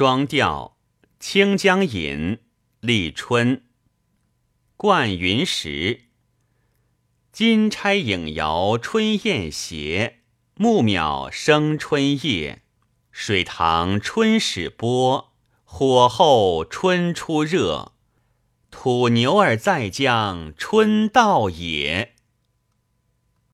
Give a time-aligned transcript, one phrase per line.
[0.00, 0.78] 双调
[1.20, 2.36] 《清江引·
[2.80, 3.56] 立春》
[4.78, 6.04] 灌云石。
[7.30, 10.20] 金钗影摇春燕斜，
[10.54, 12.62] 木渺生春夜。
[13.10, 15.34] 水塘春始波，
[15.64, 17.92] 火候春初热。
[18.70, 22.14] 土牛儿在江春到也。